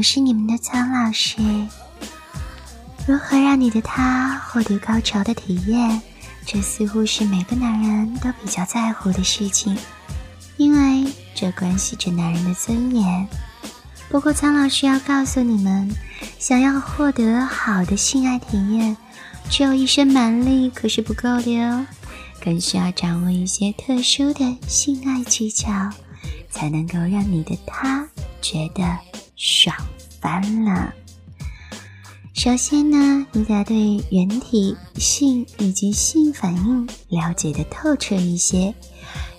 [0.00, 1.36] 我是你们的苍老师。
[3.06, 6.00] 如何让你的他获得高潮的体验？
[6.46, 9.76] 这似乎是每个男人都比较在乎的事情，
[10.56, 13.28] 因为这关系着男人的尊严。
[14.08, 15.94] 不过，苍老师要告诉你们，
[16.38, 18.96] 想要获得好的性爱体验，
[19.50, 21.86] 只有一身蛮力可是不够的哦，
[22.42, 25.90] 更需要掌握一些特殊的性爱技巧，
[26.50, 28.08] 才能够让你的他
[28.40, 28.82] 觉得。
[29.42, 29.74] 爽
[30.20, 30.92] 翻了！
[32.34, 38.74] 首先呢，你得对人体性以及性反应了解的透彻一些，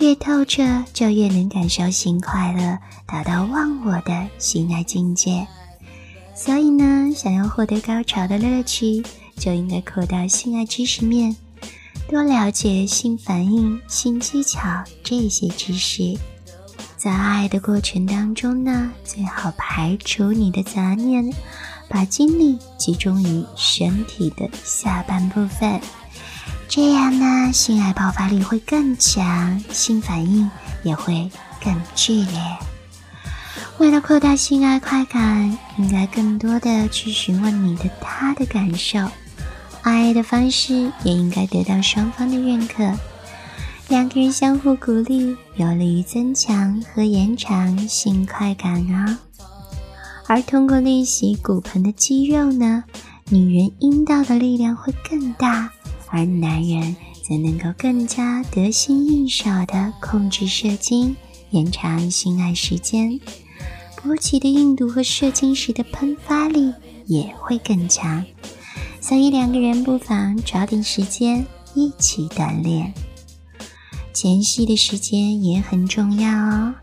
[0.00, 5.46] 越透彻就越能感受性快乐，达到忘我的性爱境界。
[6.34, 9.00] 所以呢，想要获得高潮的乐趣，
[9.36, 11.36] 就应该扩大性爱知识面，
[12.08, 16.18] 多了解性反应、性技巧这些知识。
[17.04, 21.30] 在爱的过程当中呢，最好排除你的杂念，
[21.86, 25.78] 把精力集中于身体的下半部分，
[26.66, 30.50] 这样呢，性爱爆发力会更强，性反应
[30.82, 31.30] 也会
[31.62, 32.40] 更剧烈。
[33.76, 39.06] 为了扩大性爱快感，应该更多的去询问你的他的感受，
[39.82, 42.82] 爱的方式也应该得到双方的认可。
[43.88, 49.20] 两个人相互鼓励，有利于增强和延长性快感啊。
[50.26, 52.82] 而通过练习骨盆的肌肉呢，
[53.28, 55.70] 女人阴道的力量会更大，
[56.08, 61.14] 而男人则能够更加得心应手的控制射精，
[61.50, 63.20] 延长性爱时间。
[64.02, 66.72] 勃起的硬度和射精时的喷发力
[67.06, 68.24] 也会更强，
[69.00, 71.44] 所以两个人不妨找点时间
[71.74, 72.92] 一起锻炼。
[74.14, 76.74] 前戏的时间也很重要哦，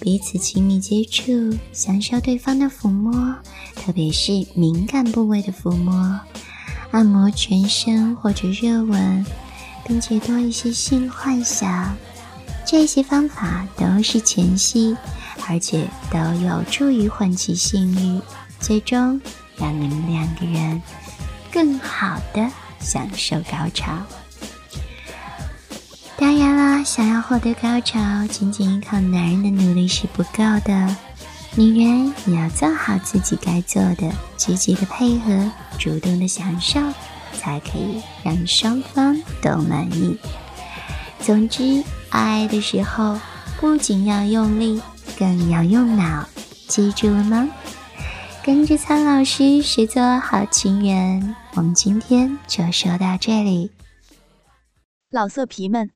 [0.00, 3.36] 彼此亲密接触，享受对方的抚摸，
[3.74, 6.18] 特别是敏感部位的抚摸，
[6.92, 9.26] 按摩全身或者热吻，
[9.86, 11.94] 并且多一些性幻想，
[12.64, 14.96] 这些方法都是前戏，
[15.46, 18.18] 而且都有助于唤起性欲，
[18.60, 19.20] 最终
[19.58, 20.80] 让你们两个人
[21.52, 22.50] 更好的
[22.80, 23.92] 享受高潮。
[26.56, 30.96] 啦，想要获得高潮，仅仅依靠男人的努力是不够的，
[31.54, 36.80] 女人也要做好自己该做的，积极的配合，主动的享受，
[37.34, 40.18] 才可以让双方都满意。
[41.20, 43.20] 总之，爱的时候
[43.60, 44.80] 不仅要用力，
[45.18, 46.26] 更要用脑，
[46.68, 47.48] 记住了吗？
[48.42, 53.70] 跟着苍老师学做好情人，我们今天就说到这里，
[55.10, 55.95] 老色皮们。